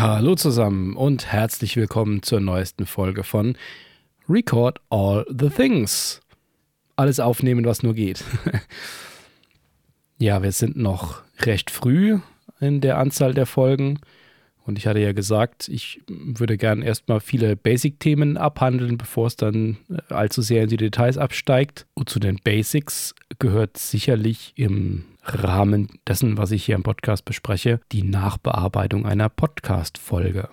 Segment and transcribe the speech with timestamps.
[0.00, 3.56] Hallo zusammen und herzlich willkommen zur neuesten Folge von
[4.28, 6.20] Record All the Things.
[6.94, 8.22] Alles aufnehmen, was nur geht.
[10.18, 12.20] ja, wir sind noch recht früh
[12.60, 13.98] in der Anzahl der Folgen.
[14.68, 19.78] Und ich hatte ja gesagt, ich würde gern erstmal viele Basic-Themen abhandeln, bevor es dann
[19.88, 21.86] äh, allzu sehr in die Details absteigt.
[21.94, 27.80] Und zu den Basics gehört sicherlich im Rahmen dessen, was ich hier im Podcast bespreche,
[27.92, 30.50] die Nachbearbeitung einer Podcast-Folge.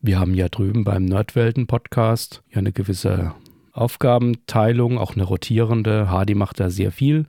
[0.00, 3.34] Wir haben ja drüben beim Nerdwelten-Podcast ja eine gewisse
[3.72, 6.10] Aufgabenteilung, auch eine rotierende.
[6.10, 7.26] Hardy macht da sehr viel.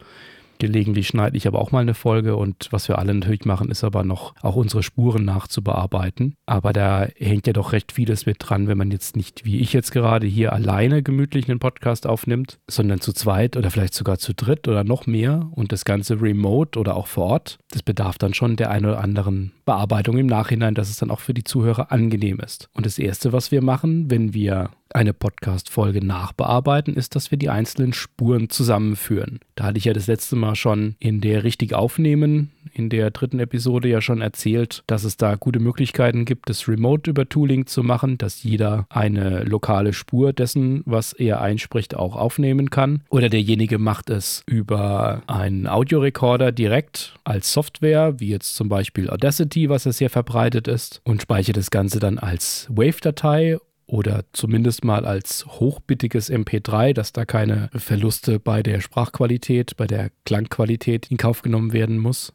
[0.60, 3.86] Gelegentlich schneide ich aber auch mal eine Folge und was wir alle natürlich machen, ist
[3.86, 6.36] aber noch auch unsere Spuren nachzubearbeiten.
[6.46, 9.72] Aber da hängt ja doch recht vieles mit dran, wenn man jetzt nicht wie ich
[9.72, 14.34] jetzt gerade hier alleine gemütlich einen Podcast aufnimmt, sondern zu zweit oder vielleicht sogar zu
[14.34, 17.60] dritt oder noch mehr und das Ganze remote oder auch vor Ort.
[17.72, 21.22] Das bedarf dann schon der einen oder anderen Bearbeitung im Nachhinein, dass es dann auch
[21.22, 22.70] für die Zuhörer angenehm ist.
[22.74, 27.50] Und das Erste, was wir machen, wenn wir eine Podcast-Folge nachbearbeiten, ist, dass wir die
[27.50, 29.40] einzelnen Spuren zusammenführen.
[29.56, 33.40] Da hatte ich ja das letzte Mal schon in der richtig aufnehmen, in der dritten
[33.40, 37.84] Episode ja schon erzählt, dass es da gute Möglichkeiten gibt, das Remote über Tooling zu
[37.84, 43.04] machen, dass jeder eine lokale Spur dessen, was er einspricht, auch aufnehmen kann.
[43.10, 49.70] Oder derjenige macht es über einen Audiorekorder direkt als Software, wie jetzt zum Beispiel Audacity,
[49.70, 53.58] was ja sehr verbreitet ist, und speichert das Ganze dann als Wave-Datei
[53.90, 60.12] oder zumindest mal als hochbittiges MP3, dass da keine Verluste bei der Sprachqualität, bei der
[60.26, 62.34] Klangqualität in Kauf genommen werden muss.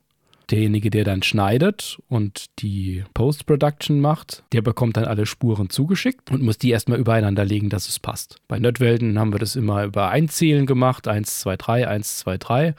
[0.51, 6.43] Derjenige, der dann schneidet und die Post-Production macht, der bekommt dann alle Spuren zugeschickt und
[6.43, 8.37] muss die erstmal übereinander legen, dass es passt.
[8.47, 12.75] Bei Nerdwelten haben wir das immer über Einzählen gemacht, 1, 2, 3, 1, 2, 3.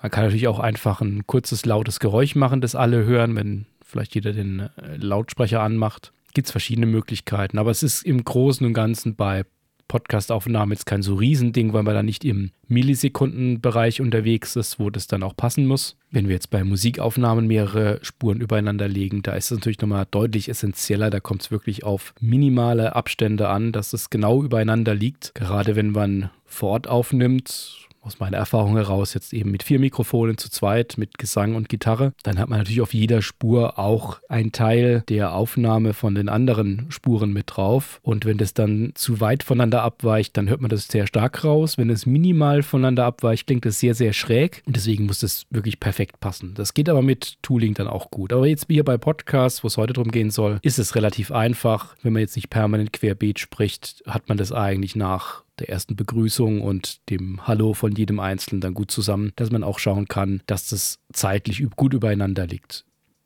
[0.00, 4.14] Man kann natürlich auch einfach ein kurzes, lautes Geräusch machen, das alle hören, wenn vielleicht
[4.14, 7.58] jeder den äh, Lautsprecher anmacht gibt es verschiedene Möglichkeiten.
[7.58, 9.44] Aber es ist im Großen und Ganzen bei
[9.92, 15.06] Podcastaufnahmen jetzt kein so Riesending, weil man da nicht im Millisekundenbereich unterwegs ist, wo das
[15.06, 15.98] dann auch passen muss.
[16.10, 20.48] Wenn wir jetzt bei Musikaufnahmen mehrere Spuren übereinander legen, da ist es natürlich nochmal deutlich
[20.48, 21.10] essentieller.
[21.10, 25.34] Da kommt es wirklich auf minimale Abstände an, dass es genau übereinander liegt.
[25.34, 30.36] Gerade wenn man vor Ort aufnimmt, aus meiner Erfahrung heraus jetzt eben mit vier Mikrofonen
[30.36, 34.52] zu zweit, mit Gesang und Gitarre, dann hat man natürlich auf jeder Spur auch einen
[34.52, 38.00] Teil der Aufnahme von den anderen Spuren mit drauf.
[38.02, 41.78] Und wenn das dann zu weit voneinander abweicht, dann hört man das sehr stark raus.
[41.78, 44.62] Wenn es minimal voneinander abweicht, klingt es sehr, sehr schräg.
[44.66, 46.54] Und deswegen muss das wirklich perfekt passen.
[46.54, 48.32] Das geht aber mit Tooling dann auch gut.
[48.32, 51.94] Aber jetzt hier bei Podcasts, wo es heute darum gehen soll, ist es relativ einfach.
[52.02, 56.60] Wenn man jetzt nicht permanent querbeet spricht, hat man das eigentlich nach der ersten Begrüßung
[56.60, 60.68] und dem Hallo von jedem Einzelnen dann gut zusammen, dass man auch schauen kann, dass
[60.68, 62.84] das zeitlich gut übereinander liegt.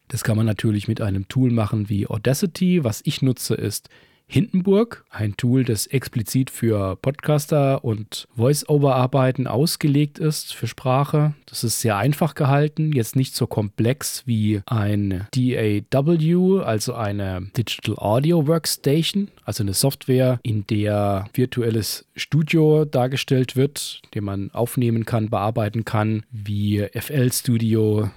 [0.09, 2.85] Das kann man natürlich mit einem Tool machen wie Audacity.
[2.85, 3.89] Was ich nutze, ist
[4.29, 11.35] Hindenburg, ein Tool, das explizit für Podcaster und Voice-Over-Arbeiten ausgelegt ist für Sprache.
[11.47, 17.95] Das ist sehr einfach gehalten, jetzt nicht so komplex wie ein DAW, also eine Digital
[17.99, 25.31] Audio Workstation, also eine Software, in der virtuelles Studio dargestellt wird, den man aufnehmen kann,
[25.31, 28.11] bearbeiten kann, wie FL Studio,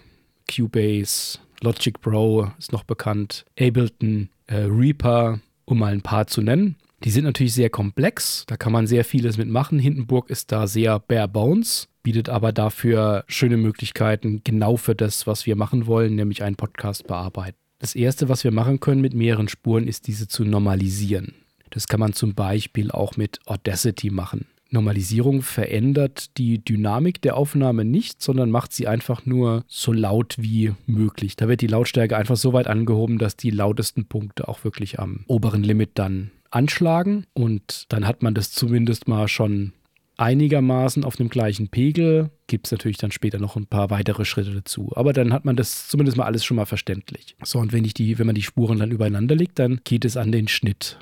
[0.49, 6.75] Cubase, Logic Pro ist noch bekannt, Ableton, äh, Reaper, um mal ein paar zu nennen.
[7.03, 9.79] Die sind natürlich sehr komplex, da kann man sehr vieles mitmachen.
[9.79, 15.45] Hindenburg ist da sehr bare bones, bietet aber dafür schöne Möglichkeiten genau für das, was
[15.45, 17.57] wir machen wollen, nämlich einen Podcast bearbeiten.
[17.79, 21.35] Das erste, was wir machen können mit mehreren Spuren, ist diese zu normalisieren.
[21.69, 24.47] Das kann man zum Beispiel auch mit Audacity machen.
[24.71, 30.73] Normalisierung verändert die Dynamik der Aufnahme nicht, sondern macht sie einfach nur so laut wie
[30.85, 31.35] möglich.
[31.35, 35.23] Da wird die Lautstärke einfach so weit angehoben, dass die lautesten Punkte auch wirklich am
[35.27, 37.25] oberen Limit dann anschlagen.
[37.33, 39.73] Und dann hat man das zumindest mal schon
[40.17, 42.29] einigermaßen auf dem gleichen Pegel.
[42.47, 44.91] Gibt es natürlich dann später noch ein paar weitere Schritte dazu.
[44.95, 47.35] Aber dann hat man das zumindest mal alles schon mal verständlich.
[47.43, 50.17] So, und wenn, ich die, wenn man die Spuren dann übereinander legt, dann geht es
[50.17, 50.99] an den Schnitt.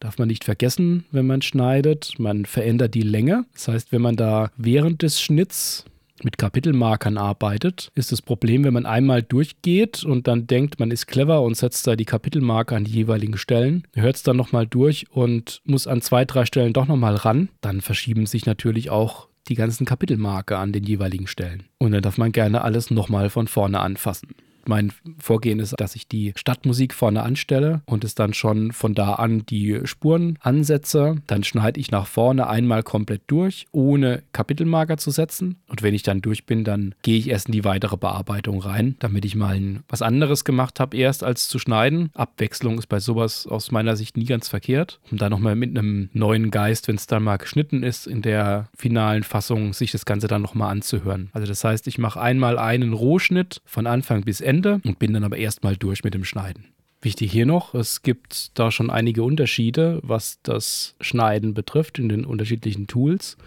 [0.00, 2.14] Darf man nicht vergessen, wenn man schneidet.
[2.18, 3.44] Man verändert die Länge.
[3.52, 5.84] Das heißt, wenn man da während des Schnitts
[6.24, 11.06] mit Kapitelmarkern arbeitet, ist das Problem, wenn man einmal durchgeht und dann denkt, man ist
[11.06, 15.06] clever und setzt da die Kapitelmarker an die jeweiligen Stellen, hört es dann nochmal durch
[15.10, 19.54] und muss an zwei, drei Stellen doch nochmal ran, dann verschieben sich natürlich auch die
[19.54, 21.64] ganzen Kapitelmarker an den jeweiligen Stellen.
[21.78, 24.28] Und dann darf man gerne alles nochmal von vorne anfassen.
[24.66, 29.14] Mein Vorgehen ist, dass ich die Stadtmusik vorne anstelle und es dann schon von da
[29.14, 31.16] an die Spuren ansetze.
[31.26, 35.56] Dann schneide ich nach vorne einmal komplett durch, ohne Kapitelmarker zu setzen.
[35.68, 38.96] Und wenn ich dann durch bin, dann gehe ich erst in die weitere Bearbeitung rein,
[38.98, 39.50] damit ich mal
[39.88, 42.10] was anderes gemacht habe, erst als zu schneiden.
[42.14, 45.00] Abwechslung ist bei sowas aus meiner Sicht nie ganz verkehrt.
[45.10, 48.68] Um dann nochmal mit einem neuen Geist, wenn es dann mal geschnitten ist, in der
[48.76, 51.30] finalen Fassung sich das Ganze dann nochmal anzuhören.
[51.32, 55.24] Also das heißt, ich mache einmal einen Rohschnitt von Anfang bis Ende und bin dann
[55.24, 56.66] aber erstmal durch mit dem Schneiden.
[57.02, 62.26] Wichtig hier noch, es gibt da schon einige Unterschiede, was das Schneiden betrifft in den
[62.26, 63.38] unterschiedlichen Tools.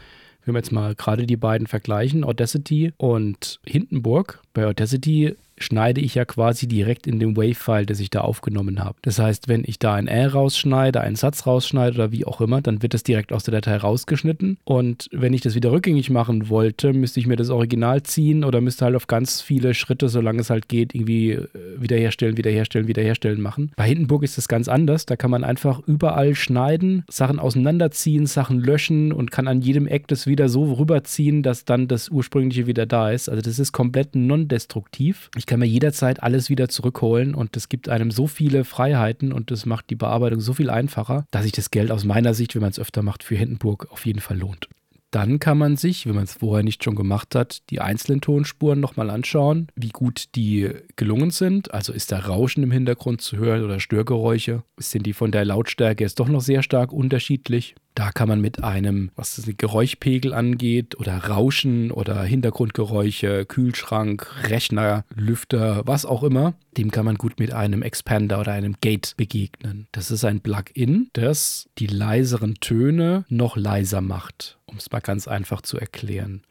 [0.43, 4.41] Wenn wir jetzt mal gerade die beiden vergleichen, Audacity und Hindenburg.
[4.53, 8.97] Bei Audacity schneide ich ja quasi direkt in dem Wave-File, das ich da aufgenommen habe.
[9.01, 12.61] Das heißt, wenn ich da ein R rausschneide, einen Satz rausschneide oder wie auch immer,
[12.61, 14.57] dann wird das direkt aus der Datei rausgeschnitten.
[14.63, 18.61] Und wenn ich das wieder rückgängig machen wollte, müsste ich mir das Original ziehen oder
[18.61, 21.47] müsste halt auf ganz viele Schritte, solange es halt geht, irgendwie äh,
[21.77, 23.71] wiederherstellen, wiederherstellen, wiederherstellen machen.
[23.75, 25.05] Bei Hindenburg ist das ganz anders.
[25.05, 30.07] Da kann man einfach überall schneiden, Sachen auseinanderziehen, Sachen löschen und kann an jedem Eck
[30.07, 33.29] das wieder so rüberziehen, dass dann das ursprüngliche wieder da ist.
[33.29, 35.29] Also das ist komplett non-destruktiv.
[35.45, 39.65] Kann mir jederzeit alles wieder zurückholen und das gibt einem so viele Freiheiten und das
[39.65, 42.71] macht die Bearbeitung so viel einfacher, dass sich das Geld aus meiner Sicht, wenn man
[42.71, 44.67] es öfter macht, für Hindenburg auf jeden Fall lohnt.
[45.13, 48.79] Dann kann man sich, wenn man es vorher nicht schon gemacht hat, die einzelnen Tonspuren
[48.79, 51.71] nochmal anschauen, wie gut die gelungen sind.
[51.71, 54.63] Also ist da Rauschen im Hintergrund zu hören oder Störgeräusche?
[54.77, 57.75] Sind die von der Lautstärke jetzt doch noch sehr stark unterschiedlich?
[57.95, 65.05] Da kann man mit einem, was den Geräuschpegel angeht, oder Rauschen oder Hintergrundgeräusche, Kühlschrank, Rechner,
[65.13, 69.87] Lüfter, was auch immer, dem kann man gut mit einem Expander oder einem Gate begegnen.
[69.91, 75.27] Das ist ein Plugin, das die leiseren Töne noch leiser macht, um es mal ganz
[75.27, 76.41] einfach zu erklären.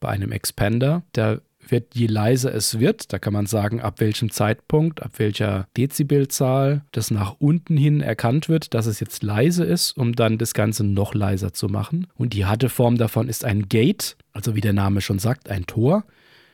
[0.00, 1.40] Bei einem Expander, da
[1.70, 6.82] wird, je leiser es wird, da kann man sagen, ab welchem Zeitpunkt, ab welcher Dezibelzahl
[6.92, 10.84] das nach unten hin erkannt wird, dass es jetzt leise ist, um dann das Ganze
[10.84, 12.06] noch leiser zu machen.
[12.14, 15.66] Und die harte Form davon ist ein Gate, also wie der Name schon sagt, ein
[15.66, 16.04] Tor,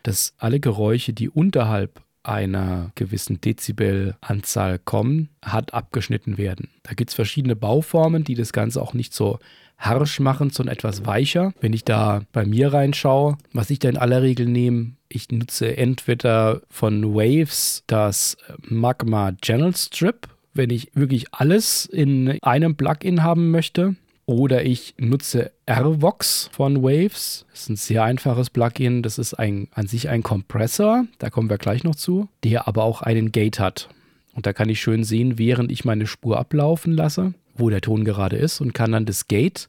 [0.03, 6.71] das alle Geräusche, die unterhalb einer gewissen Dezibelanzahl kommen, hat abgeschnitten werden.
[6.83, 9.39] Da gibt es verschiedene Bauformen, die das Ganze auch nicht so
[9.77, 11.53] harsch machen, sondern etwas weicher.
[11.61, 15.77] Wenn ich da bei mir reinschaue, was ich da in aller Regel nehme, ich nutze
[15.77, 23.51] entweder von Waves das Magma Channel Strip, wenn ich wirklich alles in einem Plugin haben
[23.51, 23.97] möchte.
[24.27, 27.45] Oder ich nutze RVox von Waves.
[27.51, 29.03] Das ist ein sehr einfaches Plugin.
[29.03, 32.85] Das ist ein, an sich ein Kompressor, da kommen wir gleich noch zu, der aber
[32.85, 33.91] auch einen Gate hat.
[34.33, 38.05] Und da kann ich schön sehen, während ich meine Spur ablaufen lasse, wo der Ton
[38.05, 39.69] gerade ist und kann dann das Gate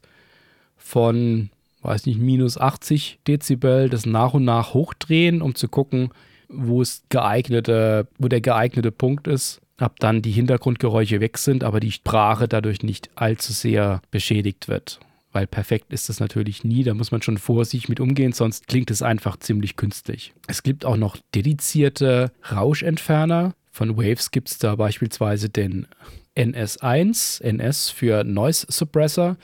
[0.76, 1.50] von,
[1.86, 6.10] weiß nicht, minus 80 Dezibel das nach und nach hochdrehen, um zu gucken,
[6.48, 11.80] wo es geeignete, wo der geeignete Punkt ist, ab dann die Hintergrundgeräusche weg sind, aber
[11.80, 15.00] die Sprache dadurch nicht allzu sehr beschädigt wird.
[15.32, 18.90] Weil perfekt ist das natürlich nie, da muss man schon vorsichtig mit umgehen, sonst klingt
[18.90, 20.32] es einfach ziemlich künstlich.
[20.46, 23.54] Es gibt auch noch dedizierte Rauschentferner.
[23.70, 25.86] Von Waves gibt es da beispielsweise den
[26.36, 29.36] NS1, NS für Noise Suppressor.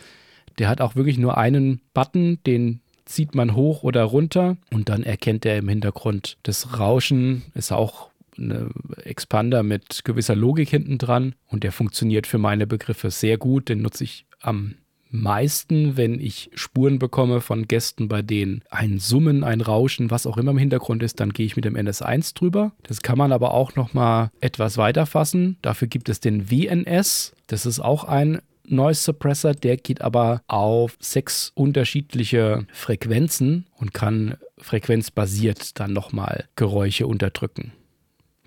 [0.58, 5.02] Der hat auch wirklich nur einen Button, den zieht man hoch oder runter und dann
[5.02, 7.42] erkennt er im Hintergrund das Rauschen.
[7.54, 8.70] Ist auch ein
[9.04, 13.68] Expander mit gewisser Logik hinten dran und der funktioniert für meine Begriffe sehr gut.
[13.68, 14.76] Den nutze ich am
[15.12, 20.38] meisten, wenn ich Spuren bekomme von Gästen, bei denen ein Summen, ein Rauschen, was auch
[20.38, 22.72] immer im Hintergrund ist, dann gehe ich mit dem NS1 drüber.
[22.84, 25.58] Das kann man aber auch noch mal etwas weiter fassen.
[25.60, 27.34] Dafür gibt es den WNS.
[27.46, 28.40] Das ist auch ein
[28.72, 37.06] Noise Suppressor, der geht aber auf sechs unterschiedliche Frequenzen und kann frequenzbasiert dann nochmal Geräusche
[37.06, 37.72] unterdrücken.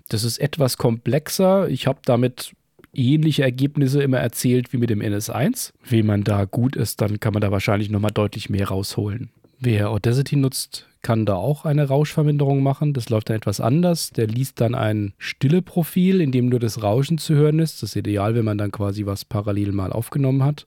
[0.08, 1.68] Das ist etwas komplexer.
[1.68, 2.52] Ich habe damit
[2.92, 5.72] ähnliche Ergebnisse immer erzählt wie mit dem NS1.
[5.88, 9.30] Wenn man da gut ist, dann kann man da wahrscheinlich nochmal deutlich mehr rausholen.
[9.58, 12.92] Wer Audacity nutzt, kann da auch eine Rauschverminderung machen.
[12.92, 14.10] Das läuft dann etwas anders.
[14.10, 17.82] Der liest dann ein stille Profil, in dem nur das Rauschen zu hören ist.
[17.82, 20.66] Das ist ideal, wenn man dann quasi was parallel mal aufgenommen hat.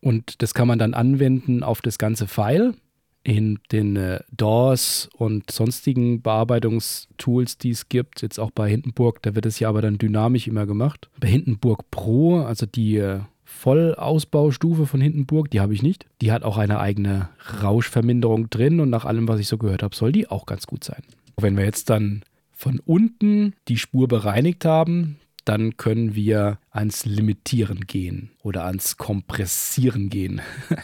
[0.00, 2.74] Und das kann man dann anwenden auf das ganze File
[3.22, 8.22] in den äh, DAWs und sonstigen Bearbeitungstools, die es gibt.
[8.22, 11.10] Jetzt auch bei Hindenburg, da wird es ja aber dann dynamisch immer gemacht.
[11.20, 13.20] Bei Hindenburg Pro, also die äh,
[13.58, 16.06] Vollausbaustufe von Hindenburg, die habe ich nicht.
[16.22, 17.28] Die hat auch eine eigene
[17.62, 20.84] Rauschverminderung drin und nach allem, was ich so gehört habe, soll die auch ganz gut
[20.84, 21.02] sein.
[21.36, 27.86] Wenn wir jetzt dann von unten die Spur bereinigt haben, dann können wir ans Limitieren
[27.86, 30.40] gehen oder ans Kompressieren gehen.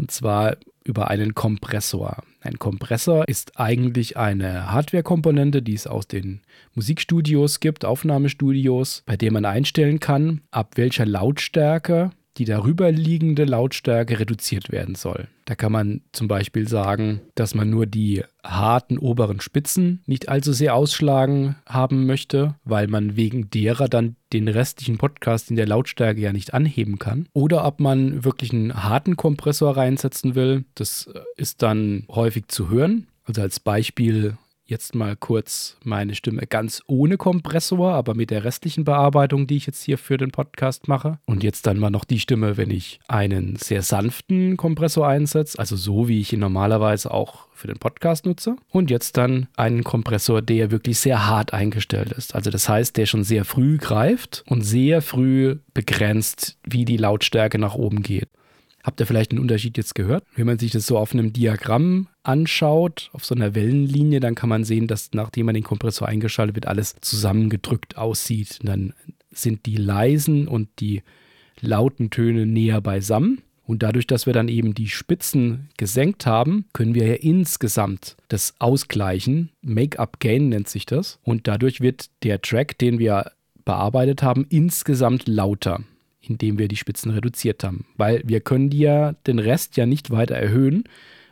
[0.00, 2.22] Und zwar über einen Kompressor.
[2.40, 6.40] Ein Kompressor ist eigentlich eine Hardware-Komponente, die es aus den
[6.74, 14.18] Musikstudios gibt, Aufnahmestudios, bei der man einstellen kann, ab welcher Lautstärke die darüber liegende Lautstärke
[14.18, 15.28] reduziert werden soll.
[15.44, 20.52] Da kann man zum Beispiel sagen, dass man nur die harten oberen Spitzen nicht allzu
[20.52, 26.20] sehr ausschlagen haben möchte, weil man wegen derer dann den restlichen Podcast in der Lautstärke
[26.20, 27.26] ja nicht anheben kann.
[27.32, 30.64] Oder ob man wirklich einen harten Kompressor reinsetzen will.
[30.76, 33.08] Das ist dann häufig zu hören.
[33.24, 34.36] Also als Beispiel
[34.70, 39.66] jetzt mal kurz meine Stimme ganz ohne Kompressor, aber mit der restlichen Bearbeitung, die ich
[39.66, 41.18] jetzt hier für den Podcast mache.
[41.26, 45.76] Und jetzt dann mal noch die Stimme, wenn ich einen sehr sanften Kompressor einsetze, also
[45.76, 48.56] so wie ich ihn normalerweise auch für den Podcast nutze.
[48.70, 52.34] Und jetzt dann einen Kompressor, der wirklich sehr hart eingestellt ist.
[52.34, 57.58] Also das heißt, der schon sehr früh greift und sehr früh begrenzt, wie die Lautstärke
[57.58, 58.28] nach oben geht.
[58.82, 60.24] Habt ihr vielleicht einen Unterschied jetzt gehört?
[60.34, 64.48] Wenn man sich das so auf einem Diagramm anschaut, auf so einer Wellenlinie, dann kann
[64.48, 68.58] man sehen, dass nachdem man den Kompressor eingeschaltet wird, alles zusammengedrückt aussieht.
[68.60, 68.92] Und dann
[69.30, 71.02] sind die leisen und die
[71.60, 73.42] lauten Töne näher beisammen.
[73.64, 78.54] Und dadurch, dass wir dann eben die Spitzen gesenkt haben, können wir ja insgesamt das
[78.58, 79.50] ausgleichen.
[79.62, 81.20] Make-up-Gain nennt sich das.
[81.22, 83.30] Und dadurch wird der Track, den wir
[83.64, 85.84] bearbeitet haben, insgesamt lauter
[86.30, 87.84] indem wir die Spitzen reduziert haben.
[87.96, 90.84] Weil wir können die ja den Rest ja nicht weiter erhöhen,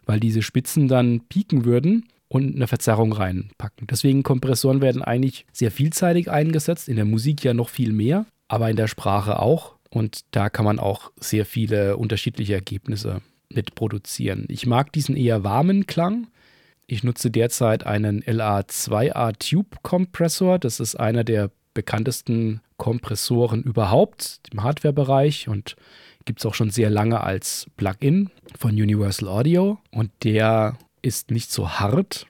[0.05, 3.87] weil diese Spitzen dann pieken würden und eine Verzerrung reinpacken.
[3.87, 8.69] Deswegen Kompressoren werden eigentlich sehr vielseitig eingesetzt, in der Musik ja noch viel mehr, aber
[8.69, 9.77] in der Sprache auch.
[9.91, 14.45] Und da kann man auch sehr viele unterschiedliche Ergebnisse mit produzieren.
[14.49, 16.27] Ich mag diesen eher warmen Klang.
[16.87, 20.59] Ich nutze derzeit einen LA2A Tube Kompressor.
[20.59, 25.77] Das ist einer der bekanntesten Kompressoren überhaupt im Hardware-Bereich und
[26.25, 29.79] gibt es auch schon sehr lange als Plugin von Universal Audio.
[29.91, 32.27] Und der ist nicht so hart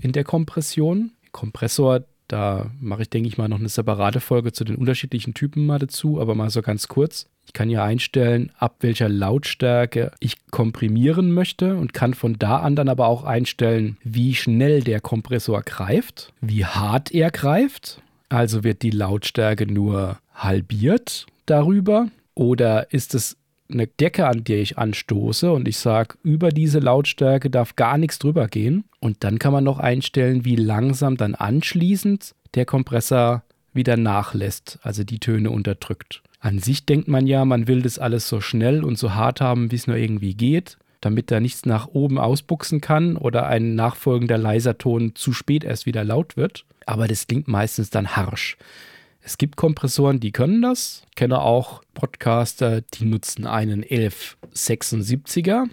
[0.00, 1.12] in der Kompression.
[1.32, 5.66] Kompressor, da mache ich, denke ich mal, noch eine separate Folge zu den unterschiedlichen Typen
[5.66, 7.26] mal dazu, aber mal so ganz kurz.
[7.46, 12.74] Ich kann ja einstellen, ab welcher Lautstärke ich komprimieren möchte und kann von da an
[12.74, 18.82] dann aber auch einstellen, wie schnell der Kompressor greift, wie hart er greift also wird
[18.82, 23.36] die Lautstärke nur halbiert darüber oder ist es
[23.70, 28.18] eine Decke, an der ich anstoße und ich sage, über diese Lautstärke darf gar nichts
[28.18, 28.84] drüber gehen.
[29.00, 33.42] Und dann kann man noch einstellen, wie langsam dann anschließend der Kompressor
[33.72, 36.22] wieder nachlässt, also die Töne unterdrückt.
[36.40, 39.70] An sich denkt man ja, man will das alles so schnell und so hart haben,
[39.70, 44.38] wie es nur irgendwie geht, damit da nichts nach oben ausbuchsen kann oder ein nachfolgender
[44.38, 48.56] leiser Ton zu spät erst wieder laut wird aber das klingt meistens dann harsch.
[49.20, 51.02] Es gibt Kompressoren, die können das.
[51.10, 55.64] Ich kenne auch Podcaster, die nutzen einen 1176er.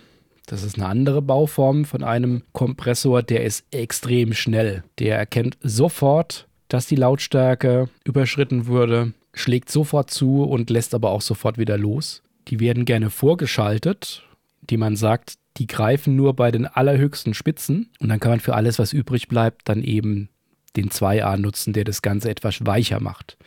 [0.48, 4.84] Das ist eine andere Bauform von einem Kompressor, der ist extrem schnell.
[5.00, 11.22] Der erkennt sofort, dass die Lautstärke überschritten wurde, schlägt sofort zu und lässt aber auch
[11.22, 12.24] sofort wieder los.
[12.48, 14.24] Die werden gerne vorgeschaltet,
[14.62, 18.56] die man sagt, die greifen nur bei den allerhöchsten Spitzen und dann kann man für
[18.56, 20.30] alles, was übrig bleibt, dann eben
[20.76, 23.38] den 2A nutzen, der das Ganze etwas weicher macht.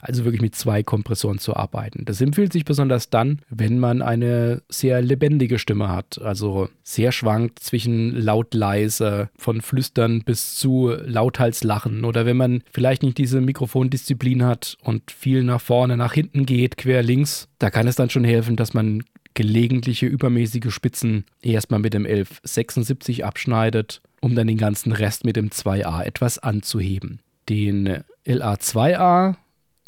[0.00, 2.04] Also wirklich mit zwei Kompressoren zu arbeiten.
[2.04, 6.20] Das empfiehlt sich besonders dann, wenn man eine sehr lebendige Stimme hat.
[6.22, 12.04] Also sehr schwankt zwischen laut-leise, von Flüstern bis zu lauthals lachen.
[12.04, 16.76] Oder wenn man vielleicht nicht diese Mikrofondisziplin hat und viel nach vorne, nach hinten geht,
[16.76, 19.02] quer links, da kann es dann schon helfen, dass man
[19.36, 25.50] gelegentliche übermäßige Spitzen erstmal mit dem 1176 abschneidet um dann den ganzen Rest mit dem
[25.50, 27.20] 2a etwas anzuheben.
[27.48, 29.36] Den LA2A,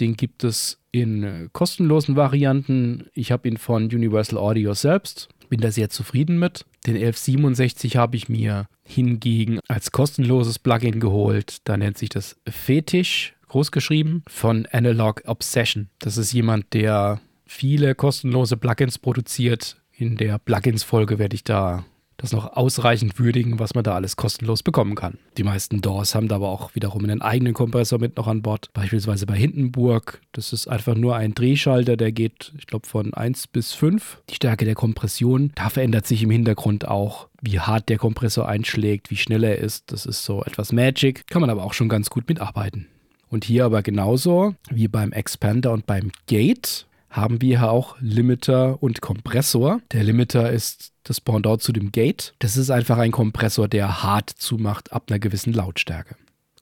[0.00, 3.07] den gibt es in kostenlosen Varianten.
[3.14, 6.64] Ich habe ihn von Universal Audio selbst, bin da sehr zufrieden mit.
[6.87, 11.59] Den 1167 habe ich mir hingegen als kostenloses Plugin geholt.
[11.64, 15.88] Da nennt sich das Fetisch, großgeschrieben, von Analog Obsession.
[15.99, 19.76] Das ist jemand, der viele kostenlose Plugins produziert.
[19.93, 21.85] In der Plugins-Folge werde ich da
[22.19, 25.19] das noch ausreichend würdigen, was man da alles kostenlos bekommen kann.
[25.37, 28.71] Die meisten DAWs haben da aber auch wiederum einen eigenen Kompressor mit noch an Bord.
[28.75, 30.21] Beispielsweise bei Hindenburg.
[30.33, 34.21] Das ist einfach nur ein Drehschalter, der geht, ich glaube, von 1 bis 5.
[34.31, 39.11] Die Stärke der Kompression, da verändert sich im Hintergrund auch, wie hart der Kompressor einschlägt,
[39.11, 39.93] wie schnell er ist.
[39.93, 41.28] Das ist so etwas Magic.
[41.28, 42.88] Kann man aber auch schon ganz gut mitarbeiten.
[43.28, 48.83] Und hier aber genauso wie beim Expander und beim Gate haben wir hier auch Limiter
[48.83, 49.81] und Kompressor.
[49.93, 52.35] Der Limiter ist das Pendant zu dem Gate.
[52.38, 56.17] Das ist einfach ein Kompressor, der hart zumacht ab einer gewissen Lautstärke.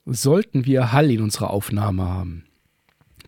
[0.04, 2.44] Sollten wir Hall in unserer Aufnahme haben,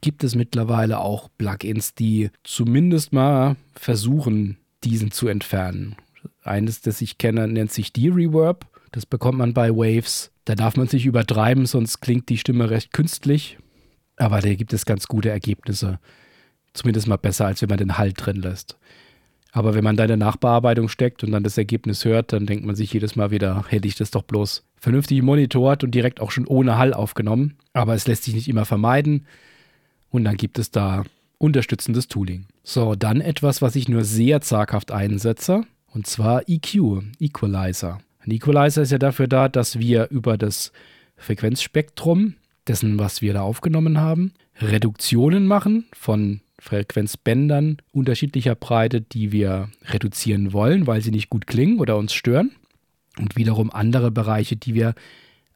[0.01, 5.97] gibt es mittlerweile auch Plugins, die zumindest mal versuchen, diesen zu entfernen.
[6.45, 8.67] Eines, das ich kenne, nennt sich D-Reverb.
[8.93, 10.31] Das bekommt man bei Waves.
[10.45, 13.59] Da darf man sich übertreiben, sonst klingt die Stimme recht künstlich.
[14.17, 15.99] Aber da gibt es ganz gute Ergebnisse.
[16.79, 18.79] Zumindest mal besser, als wenn man den Halt drin lässt.
[19.51, 22.65] Aber wenn man da in der Nachbearbeitung steckt und dann das Ergebnis hört, dann denkt
[22.65, 26.31] man sich jedes Mal wieder, hätte ich das doch bloß vernünftig monitort und direkt auch
[26.31, 27.57] schon ohne Hall aufgenommen.
[27.73, 29.27] Aber es lässt sich nicht immer vermeiden.
[30.11, 31.03] Und dann gibt es da
[31.39, 32.47] unterstützendes Tooling.
[32.63, 37.99] So, dann etwas, was ich nur sehr zaghaft einsetze, und zwar EQ, Equalizer.
[38.21, 40.71] Ein Equalizer ist ja dafür da, dass wir über das
[41.17, 42.35] Frequenzspektrum
[42.69, 50.53] dessen, was wir da aufgenommen haben, Reduktionen machen von Frequenzbändern unterschiedlicher Breite, die wir reduzieren
[50.53, 52.53] wollen, weil sie nicht gut klingen oder uns stören.
[53.19, 54.95] Und wiederum andere Bereiche, die wir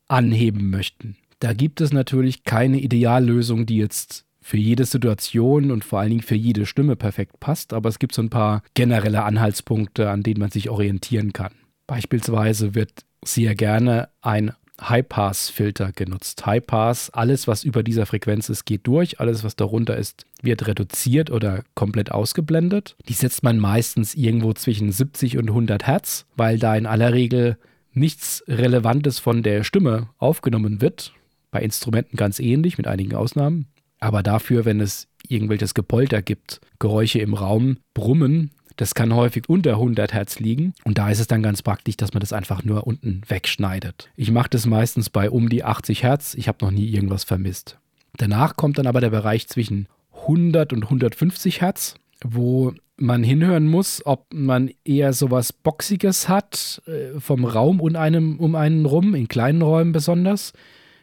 [0.08, 1.16] anheben möchten.
[1.38, 6.22] Da gibt es natürlich keine Ideallösung, die jetzt für jede Situation und vor allen Dingen
[6.22, 10.40] für jede Stimme perfekt passt, aber es gibt so ein paar generelle Anhaltspunkte, an denen
[10.40, 11.52] man sich orientieren kann.
[11.86, 14.52] Beispielsweise wird sehr gerne ein
[14.88, 16.44] High-Pass-Filter genutzt.
[16.44, 19.20] High-Pass, alles, was über dieser Frequenz ist, geht durch.
[19.20, 22.96] Alles, was darunter ist, wird reduziert oder komplett ausgeblendet.
[23.08, 27.58] Die setzt man meistens irgendwo zwischen 70 und 100 Hertz, weil da in aller Regel
[27.92, 31.12] nichts Relevantes von der Stimme aufgenommen wird.
[31.50, 33.66] Bei Instrumenten ganz ähnlich, mit einigen Ausnahmen.
[34.00, 39.72] Aber dafür, wenn es irgendwelches Gepolter gibt, Geräusche im Raum, Brummen, das kann häufig unter
[39.72, 42.86] 100 Hertz liegen und da ist es dann ganz praktisch, dass man das einfach nur
[42.86, 44.10] unten wegschneidet.
[44.16, 46.34] Ich mache das meistens bei um die 80 Hertz.
[46.34, 47.78] Ich habe noch nie irgendwas vermisst.
[48.16, 49.88] Danach kommt dann aber der Bereich zwischen
[50.22, 57.18] 100 und 150 Hertz, wo man hinhören muss, ob man eher sowas Boxiges hat, äh,
[57.18, 60.52] vom Raum um, einem, um einen rum, in kleinen Räumen besonders,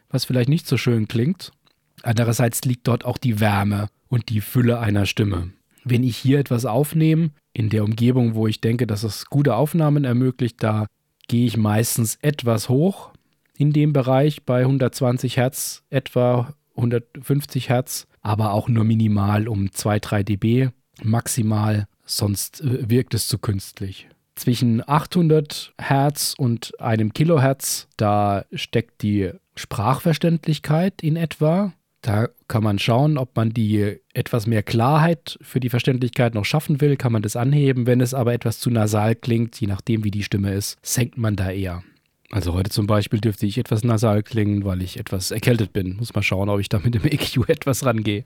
[0.10, 1.52] was vielleicht nicht so schön klingt.
[2.04, 5.52] Andererseits liegt dort auch die Wärme und die Fülle einer Stimme.
[5.84, 10.06] Wenn ich hier etwas aufnehme, in der Umgebung, wo ich denke, dass es gute Aufnahmen
[10.06, 10.88] ermöglicht, da
[11.28, 13.12] gehe ich meistens etwas hoch
[13.58, 20.00] in dem Bereich bei 120 Hertz, etwa 150 Hertz, aber auch nur minimal um 2,
[20.00, 20.70] 3 dB
[21.04, 24.08] maximal, sonst äh, wirkt es zu künstlich.
[24.36, 31.74] Zwischen 800 Hertz und einem Kilohertz, da steckt die Sprachverständlichkeit in etwa.
[32.01, 36.80] Da kann man schauen, ob man die etwas mehr Klarheit für die Verständlichkeit noch schaffen
[36.80, 37.88] will, kann man das anheben.
[37.88, 41.36] Wenn es aber etwas zu nasal klingt, je nachdem wie die Stimme ist, senkt man
[41.36, 41.84] da eher.
[42.32, 45.97] Also heute zum Beispiel dürfte ich etwas nasal klingen, weil ich etwas erkältet bin.
[45.97, 48.24] Muss mal schauen, ob ich da mit dem EQ etwas rangehe.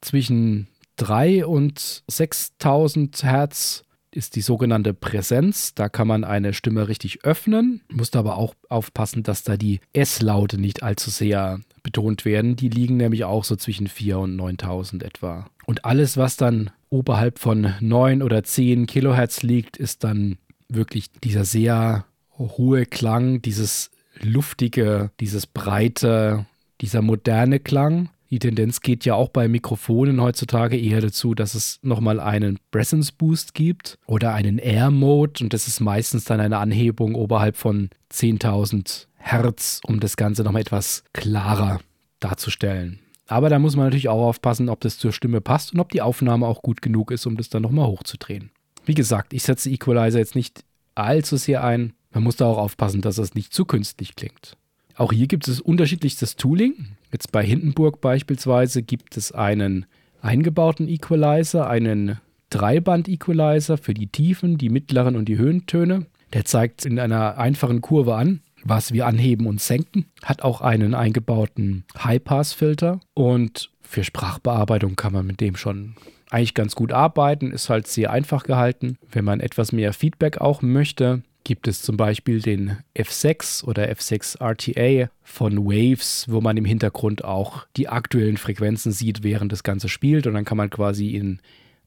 [0.00, 5.74] Zwischen 3 und 6000 Hertz ist die sogenannte Präsenz.
[5.74, 10.58] Da kann man eine Stimme richtig öffnen, muss aber auch aufpassen, dass da die S-Laute
[10.58, 12.54] nicht allzu sehr betont werden.
[12.54, 15.46] Die liegen nämlich auch so zwischen 4 und 9000 etwa.
[15.64, 20.36] Und alles, was dann oberhalb von 9 oder 10 Kilohertz liegt, ist dann
[20.68, 22.04] wirklich dieser sehr
[22.36, 26.44] hohe Klang, dieses luftige, dieses breite,
[26.82, 28.10] dieser moderne Klang.
[28.30, 33.10] Die Tendenz geht ja auch bei Mikrofonen heutzutage eher dazu, dass es nochmal einen Presence
[33.10, 37.88] Boost gibt oder einen Air Mode und das ist meistens dann eine Anhebung oberhalb von
[38.12, 41.80] 10.000 Hertz, um das Ganze nochmal etwas klarer
[42.20, 43.00] darzustellen.
[43.26, 46.02] Aber da muss man natürlich auch aufpassen, ob das zur Stimme passt und ob die
[46.02, 48.50] Aufnahme auch gut genug ist, um das dann nochmal hochzudrehen.
[48.84, 50.64] Wie gesagt, ich setze Equalizer jetzt nicht
[50.94, 51.94] allzu sehr ein.
[52.10, 54.57] Man muss da auch aufpassen, dass es nicht zu künstlich klingt.
[54.98, 56.88] Auch hier gibt es unterschiedlichstes Tooling.
[57.12, 59.86] Jetzt bei Hindenburg beispielsweise gibt es einen
[60.20, 62.18] eingebauten Equalizer, einen
[62.50, 66.06] Dreiband-Equalizer für die Tiefen, die mittleren und die Höhentöne.
[66.32, 70.06] Der zeigt in einer einfachen Kurve an, was wir anheben und senken.
[70.24, 75.94] Hat auch einen eingebauten High-Pass-Filter und für Sprachbearbeitung kann man mit dem schon
[76.28, 77.52] eigentlich ganz gut arbeiten.
[77.52, 78.98] Ist halt sehr einfach gehalten.
[79.12, 84.38] Wenn man etwas mehr Feedback auch möchte, gibt es zum Beispiel den F6 oder F6
[84.38, 89.88] RTA von Waves, wo man im Hintergrund auch die aktuellen Frequenzen sieht, während das Ganze
[89.88, 90.26] spielt.
[90.26, 91.40] Und dann kann man quasi in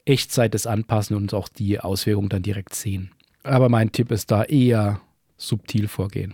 [0.03, 3.11] Echtzeit das anpassen und auch die Auswirkungen dann direkt sehen.
[3.43, 4.99] Aber mein Tipp ist da eher
[5.37, 6.33] subtil vorgehen.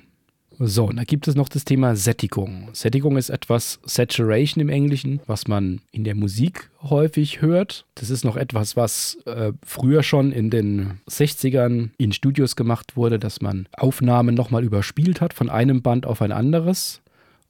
[0.59, 2.69] So, und da gibt es noch das Thema Sättigung.
[2.73, 7.85] Sättigung ist etwas Saturation im Englischen, was man in der Musik häufig hört.
[7.93, 13.19] Das ist noch etwas, was äh, früher schon in den 60ern in Studios gemacht wurde,
[13.19, 17.01] dass man Aufnahmen nochmal überspielt hat von einem Band auf ein anderes,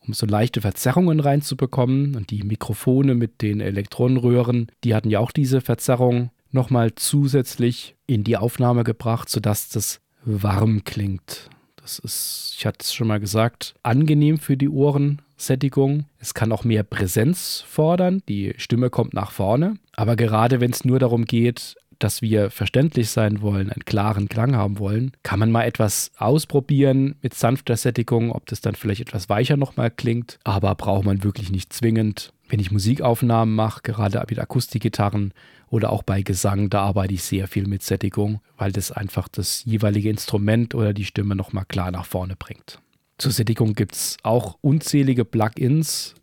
[0.05, 2.13] um so leichte Verzerrungen reinzubekommen.
[2.15, 8.25] Und die Mikrofone mit den Elektronenröhren, die hatten ja auch diese Verzerrung nochmal zusätzlich in
[8.25, 11.49] die Aufnahme gebracht, sodass das warm klingt.
[11.87, 16.03] Das ist, ich hatte es schon mal gesagt, angenehm für die Ohrensättigung.
[16.19, 18.21] Es kann auch mehr Präsenz fordern.
[18.27, 19.75] Die Stimme kommt nach vorne.
[19.95, 24.53] Aber gerade wenn es nur darum geht, dass wir verständlich sein wollen, einen klaren Klang
[24.53, 29.29] haben wollen, kann man mal etwas ausprobieren mit sanfter Sättigung, ob das dann vielleicht etwas
[29.29, 32.33] weicher nochmal klingt, aber braucht man wirklich nicht zwingend.
[32.49, 35.33] Wenn ich Musikaufnahmen mache, gerade mit Akustikgitarren
[35.69, 39.63] oder auch bei Gesang, da arbeite ich sehr viel mit Sättigung, weil das einfach das
[39.65, 42.79] jeweilige Instrument oder die Stimme nochmal klar nach vorne bringt.
[43.17, 46.13] Zur Sättigung gibt es auch unzählige Plugins.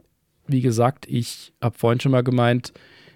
[0.46, 2.72] Wie gesagt, ich habe vorhin schon mal gemeint,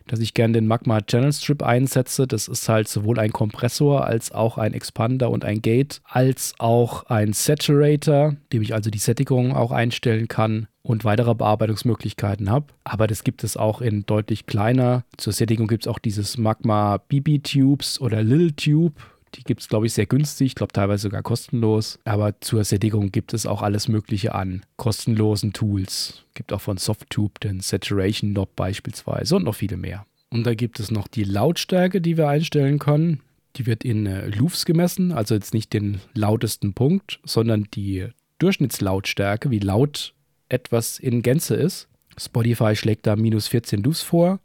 [0.09, 2.27] dass ich gerne den Magma Channel Strip einsetze.
[2.27, 7.05] Das ist halt sowohl ein Kompressor als auch ein Expander und ein Gate, als auch
[7.05, 12.67] ein Saturator, dem ich also die Sättigung auch einstellen kann und weitere Bearbeitungsmöglichkeiten habe.
[12.85, 15.05] Aber das gibt es auch in deutlich kleiner.
[15.17, 18.95] Zur Sättigung gibt es auch dieses Magma BB Tubes oder Lil Tube.
[19.35, 21.99] Die gibt es, glaube ich, sehr günstig, ich glaube teilweise sogar kostenlos.
[22.05, 26.25] Aber zur Sättigung gibt es auch alles Mögliche an kostenlosen Tools.
[26.35, 30.05] Gibt auch von Softtube den Saturation Knob beispielsweise und noch viele mehr.
[30.31, 33.21] Und da gibt es noch die Lautstärke, die wir einstellen können.
[33.57, 39.51] Die wird in äh, Lufs gemessen, also jetzt nicht den lautesten Punkt, sondern die Durchschnittslautstärke,
[39.51, 40.15] wie laut
[40.49, 41.89] etwas in Gänze ist.
[42.19, 44.41] Spotify schlägt da minus 14 Lufs vor.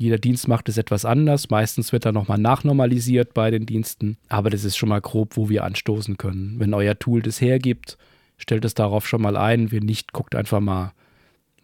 [0.00, 1.50] Jeder Dienst macht es etwas anders.
[1.50, 4.16] Meistens wird er nochmal nachnormalisiert bei den Diensten.
[4.30, 6.54] Aber das ist schon mal grob, wo wir anstoßen können.
[6.58, 7.98] Wenn euer Tool das hergibt,
[8.38, 9.72] stellt es darauf schon mal ein.
[9.72, 10.92] Wenn nicht, guckt einfach mal.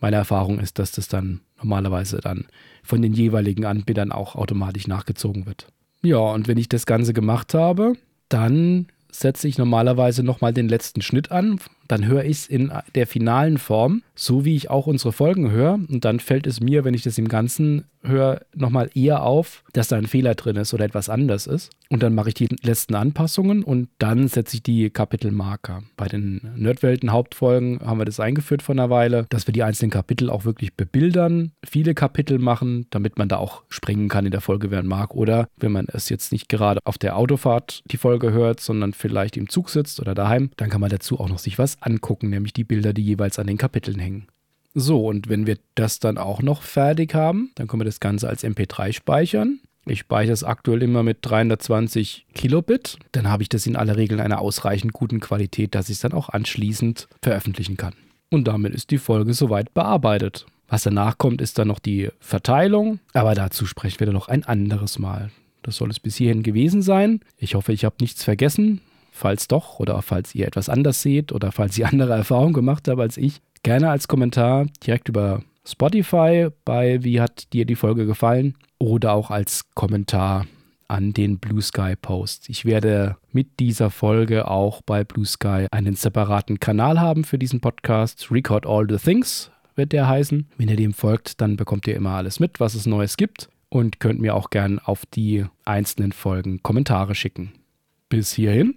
[0.01, 2.44] Meine Erfahrung ist, dass das dann normalerweise dann
[2.83, 5.68] von den jeweiligen Anbietern auch automatisch nachgezogen wird.
[6.03, 7.94] Ja, und wenn ich das Ganze gemacht habe,
[8.29, 11.59] dann setze ich normalerweise nochmal den letzten Schnitt an.
[11.88, 15.75] Dann höre ich es in der finalen Form, so wie ich auch unsere Folgen höre.
[15.75, 19.88] Und dann fällt es mir, wenn ich das im Ganzen höre, nochmal eher auf, dass
[19.88, 21.70] da ein Fehler drin ist oder etwas anders ist.
[21.88, 25.83] Und dann mache ich die letzten Anpassungen und dann setze ich die Kapitelmarker.
[25.96, 30.31] Bei den Nerdwelten-Hauptfolgen haben wir das eingeführt vor einer Weile, dass wir die einzelnen Kapitel
[30.31, 34.70] auch wirklich bebildern, viele Kapitel machen, damit man da auch springen kann in der Folge,
[34.70, 35.14] wer mag.
[35.14, 39.37] Oder wenn man es jetzt nicht gerade auf der Autofahrt die Folge hört, sondern vielleicht
[39.37, 42.52] im Zug sitzt oder daheim, dann kann man dazu auch noch sich was angucken, nämlich
[42.52, 44.26] die Bilder, die jeweils an den Kapiteln hängen.
[44.74, 48.28] So, und wenn wir das dann auch noch fertig haben, dann können wir das Ganze
[48.28, 49.60] als MP3 speichern.
[49.86, 52.98] Ich speichere es aktuell immer mit 320 Kilobit.
[53.12, 56.00] Dann habe ich das in aller Regel in einer ausreichend guten Qualität, dass ich es
[56.00, 57.94] dann auch anschließend veröffentlichen kann.
[58.30, 60.46] Und damit ist die Folge soweit bearbeitet.
[60.68, 64.44] Was danach kommt, ist dann noch die Verteilung, aber dazu sprechen wir dann noch ein
[64.44, 65.30] anderes Mal.
[65.62, 67.20] Das soll es bis hierhin gewesen sein.
[67.38, 68.80] Ich hoffe, ich habe nichts vergessen.
[69.16, 73.00] Falls doch, oder falls ihr etwas anders seht, oder falls ihr andere Erfahrungen gemacht habt
[73.00, 78.55] als ich, gerne als Kommentar direkt über Spotify bei Wie hat dir die Folge gefallen
[78.79, 80.46] oder auch als Kommentar
[80.88, 82.48] an den Blue Sky Post.
[82.48, 87.61] Ich werde mit dieser Folge auch bei Blue Sky einen separaten Kanal haben für diesen
[87.61, 88.31] Podcast.
[88.31, 90.48] Record All the Things wird der heißen.
[90.59, 93.98] Wenn ihr dem folgt, dann bekommt ihr immer alles mit, was es Neues gibt und
[93.98, 97.52] könnt mir auch gern auf die einzelnen Folgen Kommentare schicken.
[98.09, 98.76] Bis hierhin,